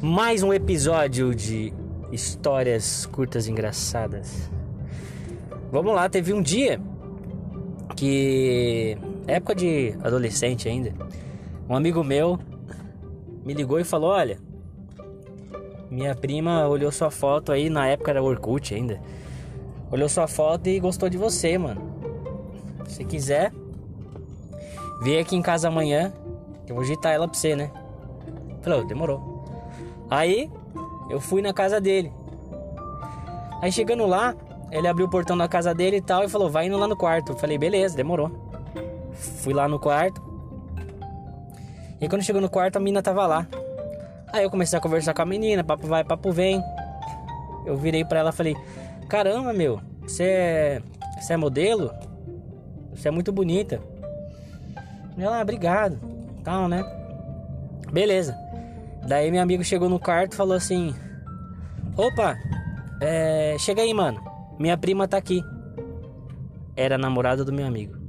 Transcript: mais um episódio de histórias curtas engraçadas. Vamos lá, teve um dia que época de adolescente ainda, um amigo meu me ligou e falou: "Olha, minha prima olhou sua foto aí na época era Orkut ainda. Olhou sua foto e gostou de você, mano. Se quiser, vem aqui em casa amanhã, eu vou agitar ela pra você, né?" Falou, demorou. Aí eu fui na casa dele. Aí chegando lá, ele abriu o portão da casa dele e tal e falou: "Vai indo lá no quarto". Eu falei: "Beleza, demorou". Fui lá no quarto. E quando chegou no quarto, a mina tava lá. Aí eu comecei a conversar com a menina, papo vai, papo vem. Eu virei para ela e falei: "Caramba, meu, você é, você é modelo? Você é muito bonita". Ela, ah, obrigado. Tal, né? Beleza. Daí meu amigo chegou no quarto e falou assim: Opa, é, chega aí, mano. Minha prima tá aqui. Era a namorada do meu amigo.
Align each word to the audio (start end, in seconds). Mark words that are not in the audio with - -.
mais 0.00 0.42
um 0.42 0.52
episódio 0.52 1.34
de 1.34 1.72
histórias 2.12 3.06
curtas 3.06 3.48
engraçadas. 3.48 4.50
Vamos 5.70 5.94
lá, 5.94 6.08
teve 6.08 6.32
um 6.32 6.42
dia 6.42 6.80
que 7.96 8.98
época 9.26 9.54
de 9.54 9.96
adolescente 10.02 10.68
ainda, 10.68 10.92
um 11.68 11.74
amigo 11.74 12.04
meu 12.04 12.38
me 13.44 13.54
ligou 13.54 13.80
e 13.80 13.84
falou: 13.84 14.10
"Olha, 14.10 14.38
minha 15.90 16.14
prima 16.14 16.66
olhou 16.68 16.90
sua 16.92 17.10
foto 17.10 17.52
aí 17.52 17.70
na 17.70 17.86
época 17.86 18.10
era 18.10 18.22
Orkut 18.22 18.74
ainda. 18.74 19.00
Olhou 19.90 20.08
sua 20.08 20.26
foto 20.26 20.68
e 20.68 20.80
gostou 20.80 21.08
de 21.08 21.16
você, 21.16 21.56
mano. 21.56 21.80
Se 22.86 23.04
quiser, 23.04 23.52
vem 25.02 25.18
aqui 25.18 25.36
em 25.36 25.42
casa 25.42 25.68
amanhã, 25.68 26.12
eu 26.66 26.74
vou 26.74 26.84
agitar 26.84 27.12
ela 27.12 27.28
pra 27.28 27.38
você, 27.38 27.56
né?" 27.56 27.70
Falou, 28.62 28.86
demorou. 28.86 29.33
Aí 30.10 30.50
eu 31.10 31.20
fui 31.20 31.42
na 31.42 31.52
casa 31.52 31.80
dele. 31.80 32.12
Aí 33.60 33.72
chegando 33.72 34.06
lá, 34.06 34.34
ele 34.70 34.88
abriu 34.88 35.06
o 35.06 35.10
portão 35.10 35.36
da 35.36 35.48
casa 35.48 35.74
dele 35.74 35.98
e 35.98 36.00
tal 36.02 36.24
e 36.24 36.28
falou: 36.28 36.50
"Vai 36.50 36.66
indo 36.66 36.76
lá 36.76 36.86
no 36.86 36.96
quarto". 36.96 37.32
Eu 37.32 37.36
falei: 37.36 37.56
"Beleza, 37.58 37.96
demorou". 37.96 38.30
Fui 39.12 39.54
lá 39.54 39.68
no 39.68 39.78
quarto. 39.78 40.22
E 42.00 42.08
quando 42.08 42.22
chegou 42.22 42.40
no 42.40 42.50
quarto, 42.50 42.76
a 42.76 42.80
mina 42.80 43.02
tava 43.02 43.26
lá. 43.26 43.46
Aí 44.32 44.42
eu 44.44 44.50
comecei 44.50 44.78
a 44.78 44.82
conversar 44.82 45.14
com 45.14 45.22
a 45.22 45.26
menina, 45.26 45.62
papo 45.62 45.86
vai, 45.86 46.02
papo 46.04 46.32
vem. 46.32 46.62
Eu 47.64 47.76
virei 47.76 48.04
para 48.04 48.20
ela 48.20 48.30
e 48.30 48.32
falei: 48.32 48.56
"Caramba, 49.08 49.52
meu, 49.52 49.80
você 50.02 50.24
é, 50.24 50.82
você 51.18 51.34
é 51.34 51.36
modelo? 51.36 51.92
Você 52.94 53.08
é 53.08 53.10
muito 53.10 53.32
bonita". 53.32 53.80
Ela, 55.16 55.38
ah, 55.38 55.42
obrigado. 55.42 55.98
Tal, 56.42 56.68
né? 56.68 56.84
Beleza. 57.92 58.43
Daí 59.06 59.30
meu 59.30 59.42
amigo 59.42 59.62
chegou 59.62 59.88
no 59.88 59.98
quarto 59.98 60.32
e 60.32 60.36
falou 60.36 60.56
assim: 60.56 60.94
Opa, 61.96 62.36
é, 63.00 63.56
chega 63.58 63.82
aí, 63.82 63.92
mano. 63.92 64.22
Minha 64.58 64.76
prima 64.76 65.06
tá 65.06 65.16
aqui. 65.16 65.42
Era 66.76 66.96
a 66.96 66.98
namorada 66.98 67.44
do 67.44 67.52
meu 67.52 67.66
amigo. 67.66 68.03